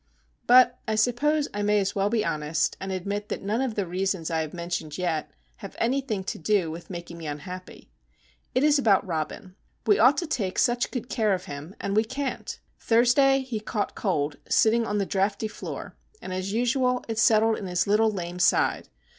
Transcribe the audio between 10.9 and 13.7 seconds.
care of him,—and we can't! Thursday he